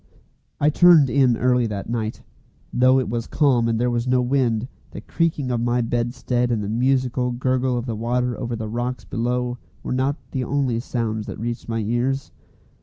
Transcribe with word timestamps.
I 0.59 0.71
turned 0.71 1.11
in 1.11 1.37
early 1.37 1.67
that 1.67 1.87
night. 1.87 2.23
Though 2.73 2.97
it 2.99 3.07
was 3.07 3.27
calm 3.27 3.67
and 3.67 3.79
there 3.79 3.91
was 3.91 4.07
no 4.07 4.19
wind, 4.19 4.67
the 4.89 5.01
creaking 5.01 5.51
of 5.51 5.61
my 5.61 5.81
bedstead 5.81 6.49
and 6.49 6.63
the 6.63 6.69
musical 6.69 7.31
gurgle 7.31 7.77
of 7.77 7.85
the 7.85 7.95
water 7.95 8.35
over 8.35 8.55
the 8.55 8.67
rocks 8.67 9.05
below 9.05 9.59
were 9.83 9.93
not 9.93 10.15
the 10.31 10.43
only 10.43 10.79
sounds 10.79 11.27
that 11.27 11.37
reached 11.39 11.69
my 11.69 11.81
ears. 11.81 12.31